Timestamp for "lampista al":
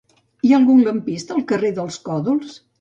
0.87-1.45